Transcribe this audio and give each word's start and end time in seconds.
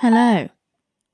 Hello. 0.00 0.50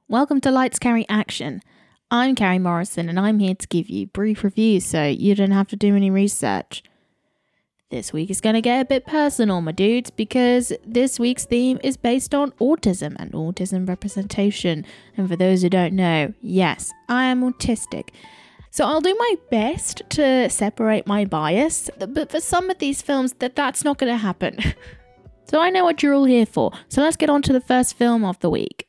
Welcome 0.09 0.41
to 0.41 0.51
Lights 0.51 0.81
Carrie 0.81 1.07
Action. 1.09 1.63
I'm 2.11 2.35
Carrie 2.35 2.59
Morrison 2.59 3.09
and 3.09 3.17
I'm 3.17 3.39
here 3.39 3.55
to 3.55 3.69
give 3.69 3.89
you 3.89 4.09
brief 4.09 4.43
reviews 4.43 4.85
so 4.85 5.05
you 5.05 5.37
don't 5.37 5.53
have 5.53 5.69
to 5.69 5.77
do 5.77 5.95
any 5.95 6.11
research. 6.11 6.83
This 7.91 8.13
week 8.13 8.29
is 8.29 8.41
going 8.41 8.57
to 8.57 8.61
get 8.61 8.81
a 8.81 8.85
bit 8.85 9.07
personal, 9.07 9.61
my 9.61 9.71
dudes, 9.71 10.11
because 10.11 10.73
this 10.85 11.21
week's 11.21 11.45
theme 11.45 11.79
is 11.85 11.97
based 11.97 12.35
on 12.35 12.51
autism 12.61 13.15
and 13.21 13.31
autism 13.31 13.89
representation. 13.89 14.85
And 15.17 15.29
for 15.29 15.37
those 15.37 15.63
who 15.63 15.69
don't 15.69 15.95
know, 15.95 16.35
yes, 16.41 16.91
I 17.09 17.27
am 17.27 17.43
autistic. 17.43 18.09
So 18.73 18.85
I'll 18.85 19.01
do 19.01 19.15
my 19.17 19.37
best 19.49 20.03
to 20.11 20.51
separate 20.51 21.07
my 21.07 21.25
bias, 21.25 21.89
but 21.97 22.33
for 22.33 22.41
some 22.41 22.69
of 22.69 22.79
these 22.79 23.01
films 23.01 23.35
that 23.35 23.55
that's 23.55 23.85
not 23.85 23.99
going 23.99 24.13
to 24.13 24.19
happen. 24.19 24.59
so 25.53 25.61
I 25.61 25.69
know 25.69 25.85
what 25.85 26.03
you're 26.03 26.15
all 26.15 26.25
here 26.25 26.47
for. 26.47 26.73
So 26.89 27.03
let's 27.03 27.17
get 27.17 27.29
on 27.29 27.43
to 27.43 27.53
the 27.53 27.61
first 27.61 27.95
film 27.99 28.25
of 28.25 28.41
the 28.41 28.49
week. 28.49 28.87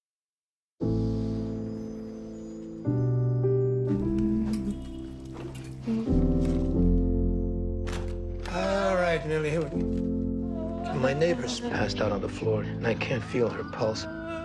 All 8.49 8.95
right, 8.95 9.21
Millie, 9.27 9.49
here 9.49 9.61
we 9.61 9.69
go. 9.69 10.93
My 10.93 11.13
neighbor's 11.13 11.59
passed 11.59 11.99
out 11.99 12.13
on 12.13 12.21
the 12.21 12.29
floor, 12.29 12.61
and 12.61 12.87
I 12.87 12.93
can't 12.93 13.23
feel 13.23 13.49
her 13.49 13.65
pulse. 13.65 14.03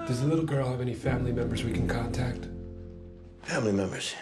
Does 0.08 0.20
the 0.20 0.26
little 0.26 0.44
girl 0.44 0.68
have 0.68 0.80
any 0.80 0.94
family 0.94 1.30
members 1.32 1.62
we 1.62 1.70
can 1.70 1.86
contact? 1.86 2.48
Family 3.42 3.70
members. 3.72 4.16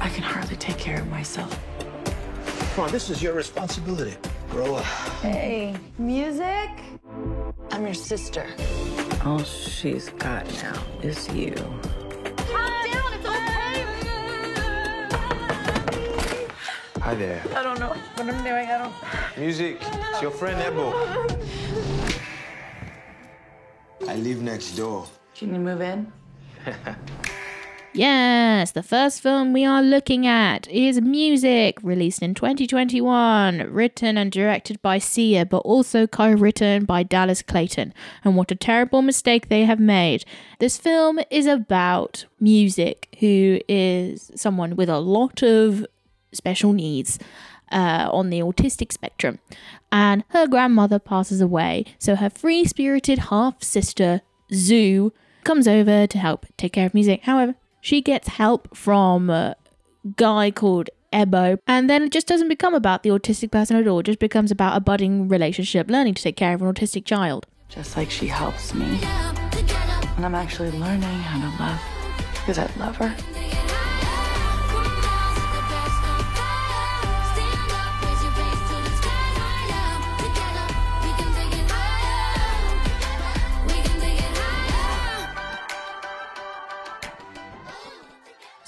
I 0.00 0.08
can 0.10 0.22
hardly 0.22 0.56
take 0.56 0.78
care 0.78 1.00
of 1.00 1.08
myself. 1.08 1.58
Come 2.76 2.84
on, 2.84 2.92
this 2.92 3.10
is 3.10 3.20
your 3.20 3.32
responsibility. 3.32 4.16
Grow 4.50 4.74
up. 4.74 4.84
Hey, 5.22 5.76
music? 5.96 6.70
I'm 7.70 7.84
your 7.84 7.94
sister. 7.94 8.46
All 9.24 9.44
she's 9.44 10.08
got 10.10 10.44
now 10.60 10.82
is 11.02 11.28
you. 11.32 11.54
Calm 11.54 12.90
down, 12.90 13.12
it's 13.14 13.26
okay. 13.26 13.86
Hi 17.00 17.14
there. 17.14 17.40
I 17.54 17.62
don't 17.62 17.78
know 17.78 17.90
what 17.90 18.28
I'm 18.28 18.42
doing. 18.42 18.66
I 18.66 18.78
don't. 18.78 18.94
Music. 19.38 19.78
It's 19.80 20.20
your 20.20 20.32
friend 20.32 20.60
Ebo. 20.60 20.90
I 24.08 24.16
live 24.16 24.42
next 24.42 24.72
door. 24.72 25.06
Can 25.36 25.54
you 25.54 25.60
move 25.60 25.80
in? 25.80 26.12
Yes, 27.92 28.70
the 28.70 28.84
first 28.84 29.20
film 29.20 29.52
we 29.52 29.64
are 29.64 29.82
looking 29.82 30.24
at 30.24 30.68
is 30.68 31.00
Music, 31.00 31.76
released 31.82 32.22
in 32.22 32.34
2021, 32.34 33.68
written 33.68 34.16
and 34.16 34.30
directed 34.30 34.80
by 34.80 34.98
Sia, 34.98 35.44
but 35.44 35.58
also 35.58 36.06
co 36.06 36.30
written 36.30 36.84
by 36.84 37.02
Dallas 37.02 37.42
Clayton. 37.42 37.92
And 38.22 38.36
what 38.36 38.52
a 38.52 38.54
terrible 38.54 39.02
mistake 39.02 39.48
they 39.48 39.64
have 39.64 39.80
made. 39.80 40.24
This 40.60 40.78
film 40.78 41.18
is 41.30 41.46
about 41.46 42.26
Music, 42.38 43.08
who 43.18 43.58
is 43.68 44.30
someone 44.36 44.76
with 44.76 44.88
a 44.88 45.00
lot 45.00 45.42
of 45.42 45.84
special 46.32 46.72
needs. 46.72 47.18
Uh, 47.72 48.10
on 48.12 48.30
the 48.30 48.40
autistic 48.40 48.92
spectrum, 48.92 49.38
and 49.92 50.24
her 50.30 50.48
grandmother 50.48 50.98
passes 50.98 51.40
away, 51.40 51.84
so 52.00 52.16
her 52.16 52.28
free 52.28 52.64
spirited 52.64 53.20
half 53.30 53.62
sister, 53.62 54.22
Zu, 54.52 55.12
comes 55.44 55.68
over 55.68 56.04
to 56.04 56.18
help 56.18 56.46
take 56.56 56.72
care 56.72 56.86
of 56.86 56.94
music. 56.94 57.22
However, 57.22 57.54
she 57.80 58.00
gets 58.00 58.28
help 58.28 58.76
from 58.76 59.30
a 59.30 59.56
guy 60.16 60.50
called 60.50 60.90
Ebo, 61.12 61.58
and 61.66 61.90
then 61.90 62.02
it 62.04 62.12
just 62.12 62.26
doesn't 62.26 62.48
become 62.48 62.74
about 62.74 63.02
the 63.02 63.10
autistic 63.10 63.50
person 63.50 63.76
at 63.76 63.86
all. 63.86 64.00
It 64.00 64.06
just 64.06 64.18
becomes 64.18 64.50
about 64.50 64.76
a 64.76 64.80
budding 64.80 65.28
relationship, 65.28 65.90
learning 65.90 66.14
to 66.14 66.22
take 66.22 66.36
care 66.36 66.54
of 66.54 66.62
an 66.62 66.72
autistic 66.72 67.04
child. 67.04 67.46
Just 67.68 67.96
like 67.96 68.10
she 68.10 68.26
helps 68.26 68.74
me. 68.74 68.98
And 70.16 70.26
I'm 70.26 70.34
actually 70.34 70.70
learning 70.72 71.02
how 71.02 71.38
to 71.40 71.62
love 71.62 71.80
because 72.34 72.58
I 72.58 72.70
love 72.78 72.96
her. 72.96 73.14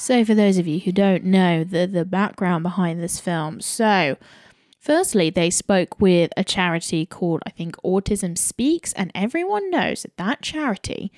So, 0.02 0.24
for 0.24 0.34
those 0.34 0.58
of 0.58 0.66
you 0.66 0.80
who 0.80 0.90
don't 0.90 1.22
know 1.22 1.62
the, 1.62 1.86
the 1.86 2.04
background 2.04 2.64
behind 2.64 3.00
this 3.00 3.20
film, 3.20 3.60
so 3.60 4.16
firstly, 4.80 5.30
they 5.30 5.48
spoke 5.48 6.00
with 6.00 6.32
a 6.36 6.42
charity 6.42 7.06
called, 7.06 7.40
I 7.46 7.50
think, 7.50 7.76
Autism 7.84 8.36
Speaks, 8.36 8.92
and 8.94 9.12
everyone 9.14 9.70
knows 9.70 10.02
that 10.02 10.16
that 10.16 10.42
charity 10.42 11.12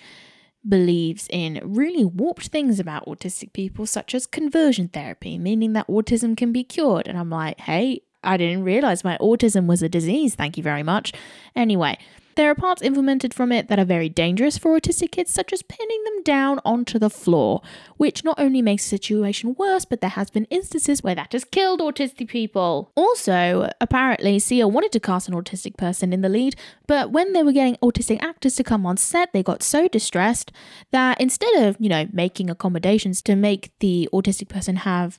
believes 0.69 1.29
in 1.31 1.63
really 1.65 2.05
warped 2.05 2.49
things 2.49 2.79
about 2.79 3.07
autistic 3.07 3.55
people, 3.55 3.87
such 3.87 4.15
as 4.15 4.27
conversion 4.27 4.89
therapy, 4.89 5.39
meaning 5.39 5.73
that 5.73 5.89
autism 5.89 6.37
can 6.37 6.53
be 6.53 6.63
cured. 6.63 7.09
And 7.09 7.17
I'm 7.17 7.31
like, 7.31 7.61
hey, 7.61 8.03
I 8.23 8.37
didn't 8.37 8.65
realize 8.65 9.03
my 9.03 9.17
autism 9.17 9.65
was 9.65 9.83
a 9.83 9.89
disease. 9.89 10.35
Thank 10.35 10.59
you 10.59 10.63
very 10.63 10.83
much. 10.83 11.15
Anyway, 11.57 11.97
there 12.37 12.51
are 12.51 12.55
parts 12.55 12.83
implemented 12.83 13.35
from 13.35 13.53
it 13.53 13.69
that 13.69 13.79
are 13.79 13.85
very 13.85 14.09
dangerous 14.09 14.59
for 14.59 14.79
autistic 14.79 15.13
kids, 15.13 15.33
such 15.33 15.53
as 15.53 15.63
pinning 15.63 16.03
them 16.05 16.23
down 16.23 16.61
onto 16.65 16.99
the 16.99 17.11
floor, 17.11 17.63
which 17.97 18.25
not 18.25 18.39
only 18.39 18.63
makes 18.63 18.85
the 18.85 18.91
situation 18.91 19.55
worse, 19.59 19.85
but 19.85 20.01
there 20.01 20.11
has 20.11 20.31
been 20.31 20.47
instances 20.47 21.03
where 21.03 21.15
that 21.15 21.33
has 21.33 21.45
killed 21.45 21.81
autistic 21.81 22.29
people. 22.29 22.91
Also, 22.95 23.71
apparently, 23.81 24.39
Sia 24.39 24.69
wanted 24.69 24.93
to 24.93 25.01
cast 25.01 25.29
an 25.29 25.35
autistic 25.35 25.77
person 25.77 26.13
in 26.13 26.21
the 26.21 26.29
lead, 26.29 26.57
but 26.87 27.11
when 27.11 27.33
they 27.33 27.43
were 27.43 27.53
getting 27.53 27.77
autistic 27.77 28.23
actors 28.23 28.57
to 28.57 28.65
come 28.65 28.87
on 28.87 28.97
set, 28.97 29.33
they 29.33 29.43
got 29.43 29.63
so 29.63 29.89
distressed 29.89 30.53
that 30.93 31.21
instead 31.21 31.55
of, 31.63 31.77
you 31.79 31.89
know, 31.89 32.09
making 32.13 32.51
accommodations 32.51 33.23
to 33.23 33.37
make 33.37 33.73
the 33.81 34.09
autistic 34.13 34.49
person 34.49 34.77
have 34.77 35.19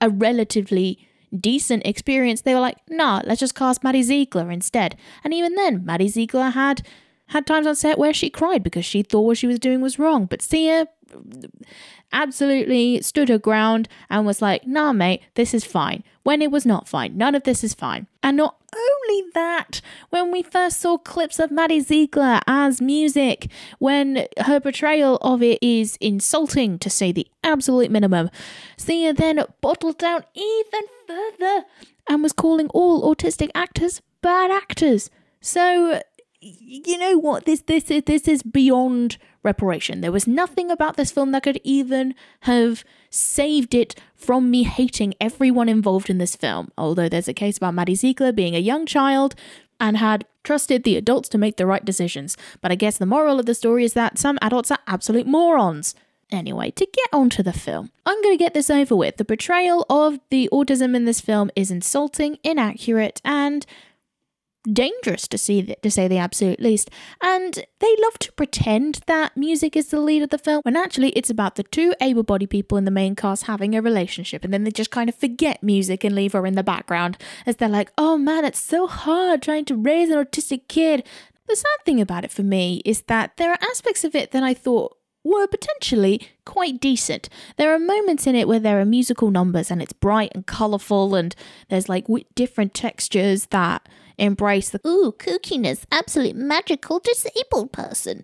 a 0.00 0.10
relatively 0.10 1.05
decent 1.38 1.86
experience, 1.86 2.42
they 2.42 2.54
were 2.54 2.60
like, 2.60 2.78
nah, 2.88 3.22
let's 3.24 3.40
just 3.40 3.54
cast 3.54 3.84
Maddie 3.84 4.02
Ziegler 4.02 4.50
instead. 4.50 4.96
And 5.24 5.32
even 5.34 5.54
then, 5.54 5.84
Maddie 5.84 6.08
Ziegler 6.08 6.50
had 6.50 6.82
had 7.30 7.46
times 7.46 7.66
on 7.66 7.74
set 7.74 7.98
where 7.98 8.12
she 8.12 8.30
cried 8.30 8.62
because 8.62 8.84
she 8.84 9.02
thought 9.02 9.22
what 9.22 9.36
she 9.36 9.48
was 9.48 9.58
doing 9.58 9.80
was 9.80 9.98
wrong. 9.98 10.26
But 10.26 10.42
Sia 10.42 10.86
absolutely 12.12 13.02
stood 13.02 13.28
her 13.28 13.38
ground 13.38 13.88
and 14.10 14.26
was 14.26 14.42
like, 14.42 14.66
nah, 14.66 14.92
mate, 14.92 15.22
this 15.34 15.54
is 15.54 15.64
fine. 15.64 16.02
When 16.22 16.42
it 16.42 16.50
was 16.50 16.66
not 16.66 16.88
fine. 16.88 17.16
None 17.16 17.34
of 17.34 17.44
this 17.44 17.62
is 17.62 17.74
fine. 17.74 18.06
And 18.22 18.36
not 18.36 18.56
only 18.74 19.30
that, 19.34 19.80
when 20.10 20.32
we 20.32 20.42
first 20.42 20.80
saw 20.80 20.98
clips 20.98 21.38
of 21.38 21.50
Maddie 21.50 21.80
Ziegler 21.80 22.40
as 22.46 22.80
music, 22.80 23.48
when 23.78 24.26
her 24.38 24.58
portrayal 24.58 25.16
of 25.22 25.42
it 25.42 25.62
is 25.62 25.96
insulting 26.00 26.78
to 26.80 26.90
say 26.90 27.12
the 27.12 27.28
absolute 27.44 27.90
minimum, 27.90 28.30
Sia 28.76 29.12
then 29.12 29.44
bottled 29.60 29.98
down 29.98 30.24
even 30.34 30.82
further 31.06 31.64
and 32.08 32.22
was 32.22 32.32
calling 32.32 32.68
all 32.68 33.14
autistic 33.14 33.50
actors 33.54 34.02
bad 34.22 34.50
actors. 34.50 35.10
So 35.40 36.02
you 36.40 36.98
know 36.98 37.18
what? 37.18 37.44
This 37.44 37.62
this 37.62 37.90
is 37.90 38.02
this 38.04 38.28
is 38.28 38.42
beyond 38.42 39.18
reparation. 39.42 40.00
There 40.00 40.12
was 40.12 40.26
nothing 40.26 40.70
about 40.70 40.96
this 40.96 41.10
film 41.10 41.32
that 41.32 41.42
could 41.42 41.60
even 41.64 42.14
have 42.40 42.84
saved 43.10 43.74
it 43.74 43.94
from 44.14 44.50
me 44.50 44.64
hating 44.64 45.14
everyone 45.20 45.68
involved 45.68 46.10
in 46.10 46.18
this 46.18 46.36
film. 46.36 46.70
Although 46.76 47.08
there's 47.08 47.28
a 47.28 47.34
case 47.34 47.56
about 47.56 47.74
maddie 47.74 47.94
ziegler 47.94 48.32
being 48.32 48.54
a 48.54 48.60
young 48.60 48.86
child 48.86 49.34
and 49.80 49.96
had 49.96 50.26
trusted 50.42 50.84
the 50.84 50.96
adults 50.96 51.28
to 51.30 51.38
make 51.38 51.56
the 51.56 51.66
right 51.66 51.84
decisions. 51.84 52.36
But 52.60 52.72
i 52.72 52.74
guess 52.74 52.98
the 52.98 53.06
moral 53.06 53.38
of 53.38 53.46
the 53.46 53.54
story 53.54 53.84
is 53.84 53.94
that 53.94 54.18
some 54.18 54.38
adults 54.42 54.70
are 54.70 54.78
absolute 54.86 55.26
morons. 55.26 55.94
Anyway, 56.32 56.72
to 56.72 56.86
get 56.92 57.08
onto 57.12 57.40
the 57.40 57.52
film, 57.52 57.92
I'm 58.04 58.20
going 58.20 58.36
to 58.36 58.44
get 58.44 58.52
this 58.52 58.68
over 58.68 58.96
with. 58.96 59.16
The 59.16 59.24
portrayal 59.24 59.86
of 59.88 60.18
the 60.30 60.48
autism 60.52 60.96
in 60.96 61.04
this 61.04 61.20
film 61.20 61.52
is 61.54 61.70
insulting, 61.70 62.38
inaccurate, 62.42 63.20
and 63.24 63.64
dangerous 64.72 65.28
to 65.28 65.38
see 65.38 65.74
to 65.82 65.90
say 65.90 66.08
the 66.08 66.18
absolute 66.18 66.60
least 66.60 66.90
and 67.22 67.64
they 67.78 67.96
love 68.02 68.18
to 68.18 68.32
pretend 68.32 69.00
that 69.06 69.36
music 69.36 69.76
is 69.76 69.88
the 69.88 70.00
lead 70.00 70.22
of 70.22 70.30
the 70.30 70.38
film 70.38 70.60
when 70.64 70.76
actually 70.76 71.10
it's 71.10 71.30
about 71.30 71.54
the 71.54 71.62
two 71.62 71.94
able-bodied 72.00 72.50
people 72.50 72.76
in 72.76 72.84
the 72.84 72.90
main 72.90 73.14
cast 73.14 73.44
having 73.44 73.74
a 73.74 73.82
relationship 73.82 74.44
and 74.44 74.52
then 74.52 74.64
they 74.64 74.70
just 74.70 74.90
kind 74.90 75.08
of 75.08 75.14
forget 75.14 75.62
music 75.62 76.04
and 76.04 76.14
leave 76.14 76.32
her 76.32 76.46
in 76.46 76.54
the 76.54 76.62
background 76.62 77.16
as 77.46 77.56
they're 77.56 77.68
like 77.68 77.92
oh 77.96 78.16
man 78.16 78.44
it's 78.44 78.60
so 78.60 78.86
hard 78.86 79.42
trying 79.42 79.64
to 79.64 79.76
raise 79.76 80.10
an 80.10 80.22
autistic 80.22 80.68
kid 80.68 81.04
the 81.48 81.56
sad 81.56 81.84
thing 81.84 82.00
about 82.00 82.24
it 82.24 82.32
for 82.32 82.42
me 82.42 82.82
is 82.84 83.02
that 83.02 83.36
there 83.36 83.50
are 83.50 83.58
aspects 83.62 84.04
of 84.04 84.14
it 84.14 84.32
that 84.32 84.42
I 84.42 84.52
thought 84.52 84.96
were 85.26 85.46
potentially 85.46 86.28
quite 86.44 86.80
decent. 86.80 87.28
There 87.56 87.74
are 87.74 87.78
moments 87.78 88.26
in 88.26 88.36
it 88.36 88.46
where 88.46 88.60
there 88.60 88.80
are 88.80 88.84
musical 88.84 89.30
numbers 89.30 89.70
and 89.70 89.82
it's 89.82 89.92
bright 89.92 90.32
and 90.34 90.46
colourful 90.46 91.14
and 91.14 91.34
there's 91.68 91.88
like 91.88 92.06
different 92.34 92.74
textures 92.74 93.46
that 93.46 93.88
embrace 94.18 94.70
the 94.70 94.80
ooh 94.86 95.14
kookiness, 95.18 95.84
absolute 95.90 96.36
magical 96.36 96.98
disabled 96.98 97.72
person. 97.72 98.22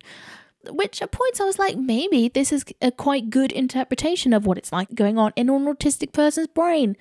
Which 0.68 1.02
at 1.02 1.10
points 1.10 1.40
I 1.40 1.44
was 1.44 1.58
like, 1.58 1.76
maybe 1.76 2.28
this 2.28 2.52
is 2.52 2.64
a 2.80 2.92
quite 2.92 3.30
good 3.30 3.50
interpretation 3.50 4.32
of 4.32 4.46
what 4.46 4.58
it's 4.58 4.72
like 4.72 4.94
going 4.94 5.18
on 5.18 5.32
in 5.34 5.50
an 5.50 5.64
autistic 5.64 6.12
person's 6.12 6.46
brain. 6.46 6.96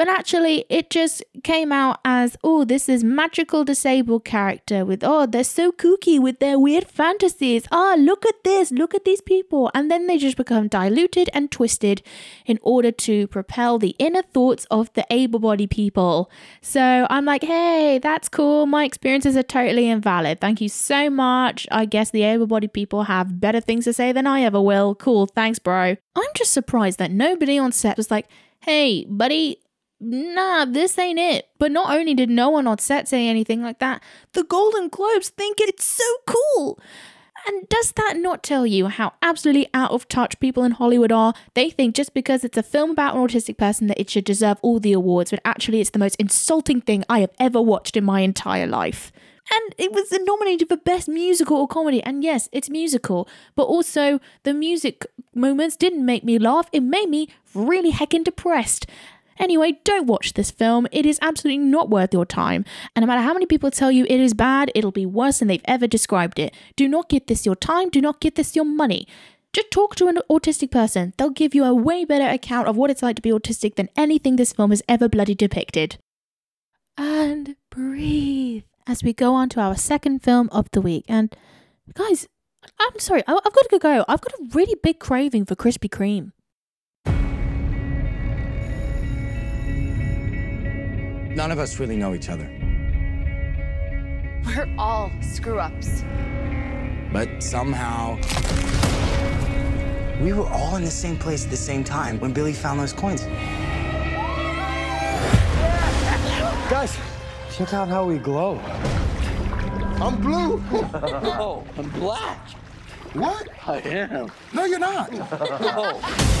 But 0.00 0.08
actually, 0.08 0.64
it 0.70 0.88
just 0.88 1.22
came 1.44 1.72
out 1.72 2.00
as, 2.06 2.34
oh, 2.42 2.64
this 2.64 2.88
is 2.88 3.04
magical 3.04 3.64
disabled 3.64 4.24
character 4.24 4.82
with, 4.82 5.04
oh, 5.04 5.26
they're 5.26 5.44
so 5.44 5.70
kooky 5.72 6.18
with 6.18 6.38
their 6.38 6.58
weird 6.58 6.88
fantasies. 6.88 7.64
Oh, 7.70 7.96
look 7.98 8.24
at 8.24 8.42
this, 8.42 8.70
look 8.70 8.94
at 8.94 9.04
these 9.04 9.20
people. 9.20 9.70
And 9.74 9.90
then 9.90 10.06
they 10.06 10.16
just 10.16 10.38
become 10.38 10.68
diluted 10.68 11.28
and 11.34 11.50
twisted 11.50 12.00
in 12.46 12.58
order 12.62 12.90
to 12.92 13.26
propel 13.26 13.78
the 13.78 13.94
inner 13.98 14.22
thoughts 14.22 14.66
of 14.70 14.90
the 14.94 15.04
able 15.10 15.38
bodied 15.38 15.70
people. 15.70 16.30
So 16.62 17.06
I'm 17.10 17.26
like, 17.26 17.44
hey, 17.44 17.98
that's 17.98 18.30
cool. 18.30 18.64
My 18.64 18.84
experiences 18.86 19.36
are 19.36 19.42
totally 19.42 19.86
invalid. 19.86 20.40
Thank 20.40 20.62
you 20.62 20.70
so 20.70 21.10
much. 21.10 21.66
I 21.70 21.84
guess 21.84 22.08
the 22.08 22.22
able 22.22 22.46
bodied 22.46 22.72
people 22.72 23.02
have 23.02 23.38
better 23.38 23.60
things 23.60 23.84
to 23.84 23.92
say 23.92 24.12
than 24.12 24.26
I 24.26 24.44
ever 24.44 24.62
will. 24.62 24.94
Cool. 24.94 25.26
Thanks, 25.26 25.58
bro. 25.58 25.96
I'm 26.16 26.30
just 26.34 26.54
surprised 26.54 26.98
that 27.00 27.10
nobody 27.10 27.58
on 27.58 27.70
set 27.70 27.98
was 27.98 28.10
like, 28.10 28.28
hey, 28.60 29.04
buddy, 29.04 29.58
nah, 30.00 30.64
this 30.64 30.98
ain't 30.98 31.18
it. 31.18 31.48
But 31.58 31.72
not 31.72 31.94
only 31.94 32.14
did 32.14 32.30
no 32.30 32.50
one 32.50 32.66
on 32.66 32.78
set 32.78 33.08
say 33.08 33.28
anything 33.28 33.62
like 33.62 33.78
that, 33.78 34.02
the 34.32 34.44
Golden 34.44 34.88
Globes 34.88 35.28
think 35.28 35.60
it's 35.60 35.84
so 35.84 36.04
cool. 36.26 36.78
And 37.46 37.68
does 37.68 37.92
that 37.92 38.16
not 38.18 38.42
tell 38.42 38.66
you 38.66 38.88
how 38.88 39.14
absolutely 39.22 39.68
out 39.72 39.92
of 39.92 40.08
touch 40.08 40.38
people 40.40 40.62
in 40.62 40.72
Hollywood 40.72 41.12
are? 41.12 41.32
They 41.54 41.70
think 41.70 41.94
just 41.94 42.12
because 42.12 42.44
it's 42.44 42.58
a 42.58 42.62
film 42.62 42.90
about 42.90 43.16
an 43.16 43.26
autistic 43.26 43.56
person 43.56 43.86
that 43.86 43.98
it 43.98 44.10
should 44.10 44.24
deserve 44.24 44.58
all 44.62 44.78
the 44.78 44.92
awards, 44.92 45.30
but 45.30 45.40
actually 45.44 45.80
it's 45.80 45.90
the 45.90 45.98
most 45.98 46.16
insulting 46.16 46.80
thing 46.80 47.04
I 47.08 47.20
have 47.20 47.32
ever 47.38 47.60
watched 47.62 47.96
in 47.96 48.04
my 48.04 48.20
entire 48.20 48.66
life. 48.66 49.10
And 49.52 49.74
it 49.78 49.90
was 49.90 50.12
nominated 50.12 50.68
for 50.68 50.76
Best 50.76 51.08
Musical 51.08 51.56
or 51.56 51.66
Comedy. 51.66 52.02
And 52.02 52.22
yes, 52.22 52.48
it's 52.52 52.70
musical, 52.70 53.28
but 53.56 53.64
also 53.64 54.20
the 54.44 54.54
music 54.54 55.06
moments 55.34 55.76
didn't 55.76 56.04
make 56.04 56.22
me 56.22 56.38
laugh. 56.38 56.68
It 56.72 56.82
made 56.82 57.08
me 57.08 57.28
really 57.54 57.90
heckin' 57.90 58.22
depressed. 58.22 58.86
Anyway, 59.40 59.80
don't 59.84 60.06
watch 60.06 60.34
this 60.34 60.50
film. 60.50 60.86
It 60.92 61.06
is 61.06 61.18
absolutely 61.22 61.64
not 61.64 61.88
worth 61.88 62.12
your 62.12 62.26
time. 62.26 62.64
And 62.94 63.02
no 63.02 63.06
matter 63.06 63.22
how 63.22 63.32
many 63.32 63.46
people 63.46 63.70
tell 63.70 63.90
you 63.90 64.04
it 64.08 64.20
is 64.20 64.34
bad, 64.34 64.70
it'll 64.74 64.92
be 64.92 65.06
worse 65.06 65.38
than 65.38 65.48
they've 65.48 65.62
ever 65.64 65.86
described 65.86 66.38
it. 66.38 66.54
Do 66.76 66.86
not 66.86 67.08
give 67.08 67.26
this 67.26 67.46
your 67.46 67.56
time. 67.56 67.88
Do 67.88 68.02
not 68.02 68.20
give 68.20 68.34
this 68.34 68.54
your 68.54 68.66
money. 68.66 69.08
Just 69.52 69.70
talk 69.70 69.96
to 69.96 70.06
an 70.08 70.18
autistic 70.30 70.70
person. 70.70 71.14
They'll 71.16 71.30
give 71.30 71.54
you 71.54 71.64
a 71.64 71.74
way 71.74 72.04
better 72.04 72.28
account 72.28 72.68
of 72.68 72.76
what 72.76 72.90
it's 72.90 73.02
like 73.02 73.16
to 73.16 73.22
be 73.22 73.30
autistic 73.30 73.76
than 73.76 73.88
anything 73.96 74.36
this 74.36 74.52
film 74.52 74.70
has 74.70 74.82
ever 74.88 75.08
bloody 75.08 75.34
depicted. 75.34 75.96
And 76.98 77.56
breathe 77.70 78.64
as 78.86 79.02
we 79.02 79.12
go 79.12 79.34
on 79.34 79.48
to 79.50 79.60
our 79.60 79.76
second 79.76 80.22
film 80.22 80.50
of 80.52 80.66
the 80.72 80.80
week. 80.82 81.04
And 81.08 81.34
guys, 81.94 82.28
I'm 82.78 82.98
sorry, 82.98 83.22
I- 83.26 83.40
I've 83.44 83.54
got 83.54 83.68
to 83.70 83.78
go. 83.78 84.04
I've 84.06 84.20
got 84.20 84.34
a 84.34 84.46
really 84.52 84.76
big 84.82 85.00
craving 85.00 85.46
for 85.46 85.56
Krispy 85.56 85.88
Kreme. 85.88 86.32
None 91.30 91.52
of 91.52 91.60
us 91.60 91.78
really 91.78 91.96
know 91.96 92.12
each 92.12 92.28
other. 92.28 92.50
We're 94.44 94.68
all 94.76 95.12
screw 95.20 95.60
ups. 95.60 96.02
But 97.12 97.40
somehow. 97.40 98.16
We 100.20 100.32
were 100.32 100.48
all 100.48 100.74
in 100.74 100.84
the 100.84 100.90
same 100.90 101.16
place 101.16 101.44
at 101.44 101.50
the 101.50 101.56
same 101.56 101.84
time 101.84 102.18
when 102.18 102.32
Billy 102.32 102.52
found 102.52 102.80
those 102.80 102.92
coins. 102.92 103.22
Guys, 106.68 106.98
check 107.52 107.74
out 107.74 107.88
how 107.88 108.04
we 108.04 108.18
glow. 108.18 108.58
I'm 110.00 110.20
blue. 110.20 110.62
Oh, 111.42 111.64
I'm 111.78 111.88
black. 111.90 112.50
What? 113.12 113.48
I 113.66 113.78
am. 113.78 114.32
No, 114.52 114.64
you're 114.64 114.78
not. 114.80 115.10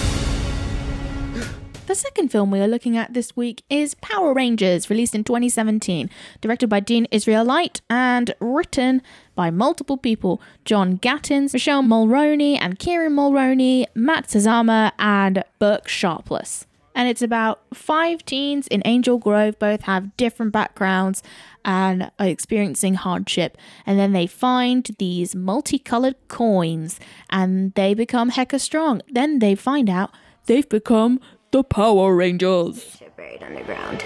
The 1.90 1.96
second 1.96 2.28
film 2.28 2.52
we 2.52 2.60
are 2.60 2.68
looking 2.68 2.96
at 2.96 3.14
this 3.14 3.36
week 3.36 3.64
is 3.68 3.94
Power 3.96 4.32
Rangers, 4.32 4.88
released 4.88 5.12
in 5.12 5.24
2017, 5.24 6.08
directed 6.40 6.68
by 6.68 6.78
Dean 6.78 7.08
Israelite 7.10 7.80
and 7.90 8.32
written 8.38 9.02
by 9.34 9.50
multiple 9.50 9.96
people 9.96 10.40
John 10.64 10.94
Gatins, 10.94 11.52
Michele 11.52 11.82
Mulroney, 11.82 12.56
and 12.60 12.78
Kieran 12.78 13.14
Mulroney, 13.14 13.86
Matt 13.92 14.28
Sazama, 14.28 14.92
and 15.00 15.42
Burk 15.58 15.88
Sharpless. 15.88 16.64
And 16.94 17.08
it's 17.08 17.22
about 17.22 17.60
five 17.74 18.24
teens 18.24 18.68
in 18.68 18.82
Angel 18.84 19.18
Grove, 19.18 19.58
both 19.58 19.82
have 19.82 20.16
different 20.16 20.52
backgrounds 20.52 21.24
and 21.64 22.12
are 22.20 22.26
experiencing 22.26 22.94
hardship. 22.94 23.58
And 23.84 23.98
then 23.98 24.12
they 24.12 24.28
find 24.28 24.88
these 25.00 25.34
multicolored 25.34 26.14
coins 26.28 27.00
and 27.30 27.74
they 27.74 27.94
become 27.94 28.30
hecka 28.30 28.60
strong. 28.60 29.02
Then 29.08 29.40
they 29.40 29.56
find 29.56 29.90
out 29.90 30.12
they've 30.46 30.68
become 30.68 31.18
the 31.50 31.64
Power 31.64 32.14
Rangers. 32.14 32.96
Shit 32.98 33.16
buried 33.16 33.42
underground. 33.42 34.02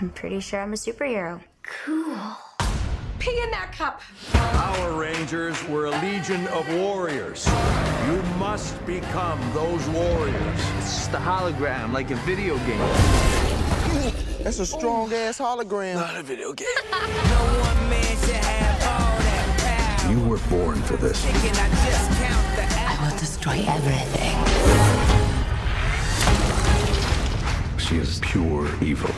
I'm 0.00 0.10
pretty 0.14 0.40
sure 0.40 0.60
I'm 0.60 0.72
a 0.72 0.76
superhero. 0.76 1.40
Cool. 1.62 2.16
Pee 3.18 3.40
in 3.42 3.50
that 3.50 3.72
cup. 3.72 4.00
Power 4.32 4.92
Rangers 4.92 5.62
were 5.68 5.86
a 5.86 5.90
legion 6.02 6.46
of 6.48 6.72
warriors. 6.76 7.46
You 8.06 8.22
must 8.38 8.84
become 8.86 9.40
those 9.52 9.86
warriors. 9.88 10.60
It's 10.78 10.94
just 10.94 11.12
a 11.14 11.16
hologram, 11.16 11.92
like 11.92 12.12
a 12.12 12.16
video 12.16 12.56
game. 12.58 12.78
That's 14.44 14.60
a 14.60 14.66
strong 14.66 15.12
ass 15.12 15.38
hologram. 15.38 15.96
Not 15.96 16.16
a 16.16 16.22
video 16.22 16.52
game. 16.52 16.68
You 20.08 20.20
were 20.20 20.38
born 20.48 20.80
for 20.82 20.96
this. 20.96 21.22
I 21.26 22.98
will 23.10 23.18
destroy 23.18 23.62
everything. 23.68 25.17
She 27.88 27.96
is 27.96 28.20
pure 28.20 28.68
evil. 28.82 29.10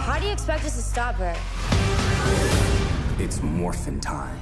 How 0.00 0.18
do 0.18 0.26
you 0.26 0.32
expect 0.32 0.64
us 0.64 0.74
to 0.74 0.82
stop 0.82 1.14
her? 1.14 1.36
It's 3.22 3.40
morphin' 3.42 4.00
time. 4.00 4.40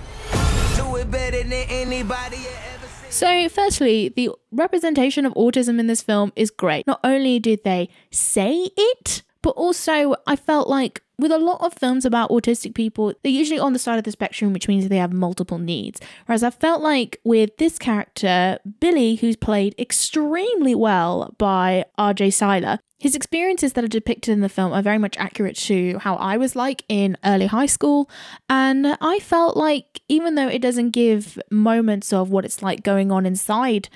Do 0.76 0.96
it 0.96 1.10
better 1.10 1.42
than 1.42 1.52
anybody 1.52 2.38
ever. 2.38 2.86
So, 3.10 3.50
firstly, 3.50 4.08
the 4.08 4.30
representation 4.50 5.26
of 5.26 5.34
autism 5.34 5.78
in 5.78 5.88
this 5.88 6.00
film 6.00 6.32
is 6.36 6.50
great. 6.50 6.86
Not 6.86 7.00
only 7.04 7.38
did 7.38 7.62
they 7.62 7.90
say 8.10 8.70
it, 8.78 9.22
but 9.42 9.50
also 9.50 10.14
I 10.26 10.36
felt 10.36 10.68
like 10.68 11.02
with 11.18 11.30
a 11.30 11.38
lot 11.38 11.60
of 11.60 11.74
films 11.74 12.04
about 12.04 12.30
autistic 12.30 12.74
people, 12.74 13.12
they're 13.22 13.32
usually 13.32 13.58
on 13.58 13.72
the 13.72 13.78
side 13.78 13.98
of 13.98 14.04
the 14.04 14.10
spectrum, 14.10 14.52
which 14.52 14.68
means 14.68 14.88
they 14.88 14.96
have 14.96 15.12
multiple 15.12 15.58
needs. 15.58 16.00
Whereas 16.26 16.42
I 16.42 16.50
felt 16.50 16.82
like 16.82 17.20
with 17.24 17.56
this 17.58 17.78
character, 17.78 18.58
Billy, 18.80 19.16
who's 19.16 19.36
played 19.36 19.74
extremely 19.78 20.74
well 20.74 21.34
by 21.38 21.84
RJ 21.98 22.32
Cyler, 22.32 22.78
his 22.98 23.14
experiences 23.14 23.74
that 23.74 23.84
are 23.84 23.88
depicted 23.88 24.32
in 24.32 24.40
the 24.40 24.48
film 24.48 24.72
are 24.72 24.82
very 24.82 24.98
much 24.98 25.16
accurate 25.18 25.56
to 25.56 25.98
how 25.98 26.16
I 26.16 26.36
was 26.36 26.56
like 26.56 26.84
in 26.88 27.16
early 27.24 27.46
high 27.46 27.66
school. 27.66 28.08
And 28.48 28.96
I 29.00 29.18
felt 29.18 29.56
like, 29.56 30.00
even 30.08 30.34
though 30.34 30.48
it 30.48 30.62
doesn't 30.62 30.90
give 30.90 31.38
moments 31.50 32.12
of 32.12 32.30
what 32.30 32.44
it's 32.44 32.62
like 32.62 32.82
going 32.82 33.12
on 33.12 33.26
inside 33.26 33.88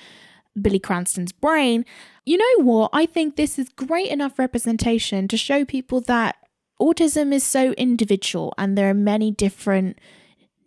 Billy 0.61 0.79
Cranston's 0.79 1.31
brain, 1.31 1.85
you 2.25 2.37
know 2.37 2.63
what? 2.63 2.91
I 2.93 3.07
think 3.07 3.35
this 3.35 3.57
is 3.57 3.69
great 3.69 4.09
enough 4.09 4.37
representation 4.37 5.27
to 5.29 5.37
show 5.37 5.65
people 5.65 6.01
that 6.01 6.35
autism 6.81 7.33
is 7.33 7.43
so 7.43 7.71
individual 7.73 8.53
and 8.57 8.77
there 8.77 8.89
are 8.89 8.93
many 8.93 9.31
different 9.31 9.99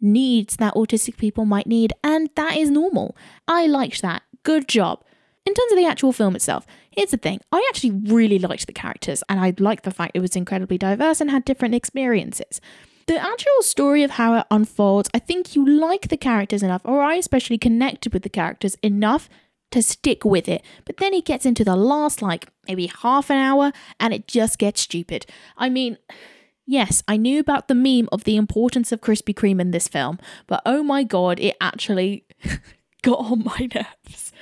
needs 0.02 0.56
that 0.56 0.74
autistic 0.74 1.16
people 1.16 1.44
might 1.44 1.66
need, 1.66 1.92
and 2.02 2.28
that 2.34 2.56
is 2.56 2.70
normal. 2.70 3.16
I 3.46 3.66
liked 3.66 4.02
that. 4.02 4.22
Good 4.42 4.68
job. 4.68 5.04
In 5.44 5.54
terms 5.54 5.72
of 5.72 5.78
the 5.78 5.86
actual 5.86 6.12
film 6.12 6.36
itself, 6.36 6.66
here's 6.90 7.10
the 7.10 7.16
thing 7.16 7.40
I 7.50 7.64
actually 7.68 7.90
really 8.12 8.38
liked 8.38 8.66
the 8.66 8.72
characters, 8.72 9.22
and 9.28 9.40
I 9.40 9.54
liked 9.58 9.84
the 9.84 9.90
fact 9.90 10.12
it 10.14 10.20
was 10.20 10.36
incredibly 10.36 10.78
diverse 10.78 11.20
and 11.20 11.30
had 11.30 11.44
different 11.44 11.74
experiences. 11.74 12.60
The 13.06 13.18
actual 13.18 13.62
story 13.62 14.04
of 14.04 14.12
how 14.12 14.38
it 14.38 14.46
unfolds, 14.50 15.10
I 15.12 15.18
think 15.18 15.56
you 15.56 15.66
like 15.66 16.08
the 16.08 16.16
characters 16.16 16.62
enough, 16.62 16.82
or 16.84 17.02
I 17.02 17.16
especially 17.16 17.58
connected 17.58 18.12
with 18.12 18.22
the 18.22 18.28
characters 18.28 18.76
enough 18.82 19.28
to 19.72 19.82
stick 19.82 20.24
with 20.24 20.48
it. 20.48 20.62
But 20.84 20.98
then 20.98 21.14
it 21.14 21.24
gets 21.24 21.44
into 21.44 21.64
the 21.64 21.76
last, 21.76 22.22
like, 22.22 22.48
maybe 22.68 22.86
half 22.86 23.30
an 23.30 23.38
hour, 23.38 23.72
and 23.98 24.14
it 24.14 24.26
just 24.26 24.58
gets 24.58 24.80
stupid. 24.80 25.26
I 25.56 25.68
mean, 25.68 25.98
yes, 26.66 27.02
I 27.08 27.16
knew 27.16 27.40
about 27.40 27.68
the 27.68 27.74
meme 27.74 28.08
of 28.12 28.24
the 28.24 28.36
importance 28.36 28.92
of 28.92 29.00
Krispy 29.00 29.34
Kreme 29.34 29.60
in 29.60 29.70
this 29.70 29.88
film, 29.88 30.18
but 30.46 30.62
oh 30.64 30.82
my 30.82 31.02
god, 31.02 31.40
it 31.40 31.56
actually 31.60 32.24
got 33.02 33.18
on 33.18 33.44
my 33.44 33.68
nerves. 33.74 34.32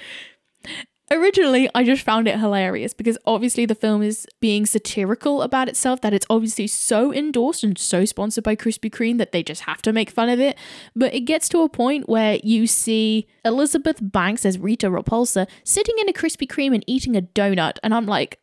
Originally, 1.13 1.69
I 1.75 1.83
just 1.83 2.03
found 2.03 2.29
it 2.29 2.39
hilarious 2.39 2.95
because 2.95 3.19
obviously 3.27 3.67
the 3.67 3.75
film 3.75 4.01
is 4.01 4.29
being 4.39 4.65
satirical 4.65 5.43
about 5.43 5.69
itself, 5.69 6.01
that 6.03 6.15
it's 6.15 6.27
obviously 6.31 6.69
so 6.69 7.13
endorsed 7.13 7.65
and 7.65 7.77
so 7.77 8.05
sponsored 8.05 8.45
by 8.45 8.55
Krispy 8.55 8.89
Kreme 8.89 9.19
that 9.19 9.33
they 9.33 9.43
just 9.43 9.63
have 9.63 9.83
to 9.83 9.93
make 9.93 10.09
fun 10.09 10.29
of 10.29 10.39
it. 10.39 10.57
But 10.95 11.13
it 11.13 11.23
gets 11.23 11.49
to 11.49 11.63
a 11.63 11.69
point 11.69 12.09
where 12.09 12.39
you 12.45 12.69
see 12.69 13.27
Elizabeth 13.45 13.99
Banks 14.01 14.47
as 14.47 14.57
Rita 14.57 14.87
Repulsa 14.87 15.49
sitting 15.65 15.97
in 16.01 16.09
a 16.09 16.13
Krispy 16.13 16.47
Kreme 16.47 16.75
and 16.75 16.85
eating 16.87 17.17
a 17.17 17.23
donut, 17.23 17.79
and 17.83 17.93
I'm 17.93 18.07
like, 18.07 18.39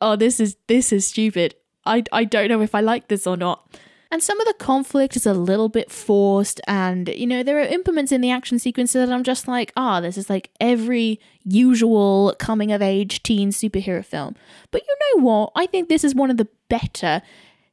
oh, 0.00 0.14
this 0.14 0.38
is 0.38 0.56
this 0.68 0.92
is 0.92 1.06
stupid. 1.06 1.56
I, 1.84 2.04
I 2.12 2.22
don't 2.22 2.48
know 2.48 2.62
if 2.62 2.74
I 2.74 2.80
like 2.80 3.08
this 3.08 3.26
or 3.26 3.36
not. 3.36 3.68
And 4.10 4.22
some 4.22 4.40
of 4.40 4.46
the 4.46 4.54
conflict 4.54 5.16
is 5.16 5.26
a 5.26 5.34
little 5.34 5.68
bit 5.68 5.90
forced, 5.90 6.60
and 6.68 7.08
you 7.08 7.26
know, 7.26 7.42
there 7.42 7.58
are 7.58 7.66
implements 7.66 8.12
in 8.12 8.20
the 8.20 8.30
action 8.30 8.58
sequences 8.58 9.06
that 9.06 9.12
I'm 9.12 9.24
just 9.24 9.48
like, 9.48 9.72
ah, 9.76 9.98
oh, 9.98 10.00
this 10.00 10.16
is 10.16 10.30
like 10.30 10.50
every 10.60 11.20
usual 11.44 12.34
coming 12.38 12.72
of 12.72 12.82
age 12.82 13.22
teen 13.22 13.50
superhero 13.50 14.04
film. 14.04 14.36
But 14.70 14.82
you 14.86 14.96
know 15.00 15.24
what? 15.24 15.52
I 15.56 15.66
think 15.66 15.88
this 15.88 16.04
is 16.04 16.14
one 16.14 16.30
of 16.30 16.36
the 16.36 16.48
better 16.68 17.22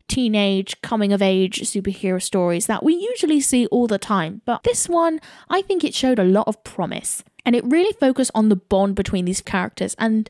teenage 0.07 0.79
coming 0.81 1.13
of 1.13 1.21
age 1.21 1.61
superhero 1.61 2.21
stories 2.21 2.67
that 2.67 2.83
we 2.83 2.93
usually 2.93 3.39
see 3.39 3.67
all 3.67 3.87
the 3.87 3.97
time. 3.97 4.41
But 4.45 4.63
this 4.63 4.89
one, 4.89 5.19
I 5.49 5.61
think 5.61 5.83
it 5.83 5.93
showed 5.93 6.19
a 6.19 6.23
lot 6.23 6.47
of 6.47 6.63
promise. 6.63 7.23
And 7.45 7.55
it 7.55 7.65
really 7.65 7.93
focused 7.93 8.31
on 8.35 8.49
the 8.49 8.55
bond 8.55 8.95
between 8.95 9.25
these 9.25 9.41
characters 9.41 9.95
and 9.99 10.29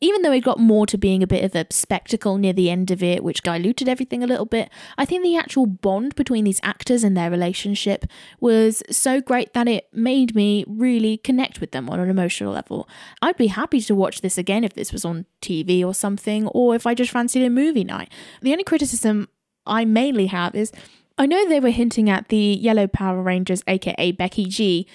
even 0.00 0.22
though 0.22 0.32
it 0.32 0.44
got 0.44 0.60
more 0.60 0.86
to 0.86 0.96
being 0.96 1.22
a 1.22 1.26
bit 1.26 1.44
of 1.44 1.54
a 1.54 1.66
spectacle 1.72 2.38
near 2.38 2.52
the 2.52 2.70
end 2.70 2.90
of 2.90 3.02
it, 3.02 3.24
which 3.24 3.42
diluted 3.42 3.88
everything 3.88 4.22
a 4.22 4.26
little 4.26 4.46
bit, 4.46 4.70
I 4.96 5.04
think 5.04 5.22
the 5.22 5.36
actual 5.36 5.66
bond 5.66 6.14
between 6.14 6.44
these 6.44 6.60
actors 6.62 7.02
and 7.02 7.16
their 7.16 7.30
relationship 7.30 8.04
was 8.40 8.82
so 8.90 9.20
great 9.20 9.54
that 9.54 9.66
it 9.66 9.88
made 9.92 10.34
me 10.36 10.64
really 10.68 11.16
connect 11.16 11.60
with 11.60 11.72
them 11.72 11.90
on 11.90 11.98
an 11.98 12.10
emotional 12.10 12.52
level. 12.52 12.88
I'd 13.20 13.36
be 13.36 13.48
happy 13.48 13.80
to 13.80 13.94
watch 13.94 14.20
this 14.20 14.38
again 14.38 14.62
if 14.62 14.74
this 14.74 14.92
was 14.92 15.04
on 15.04 15.26
TV 15.42 15.84
or 15.84 15.94
something, 15.94 16.46
or 16.48 16.76
if 16.76 16.86
I 16.86 16.94
just 16.94 17.10
fancied 17.10 17.44
a 17.44 17.50
movie 17.50 17.84
night. 17.84 18.12
The 18.40 18.52
only 18.52 18.64
criticism 18.64 19.28
I 19.66 19.84
mainly 19.84 20.26
have 20.26 20.54
is 20.54 20.70
I 21.18 21.26
know 21.26 21.48
they 21.48 21.60
were 21.60 21.70
hinting 21.70 22.08
at 22.08 22.28
the 22.28 22.36
Yellow 22.36 22.86
Power 22.86 23.20
Rangers, 23.20 23.64
aka 23.66 24.12
Becky 24.12 24.44
G. 24.44 24.86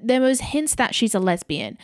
There 0.00 0.20
was 0.20 0.40
hints 0.40 0.76
that 0.76 0.94
she's 0.94 1.14
a 1.14 1.18
lesbian, 1.18 1.76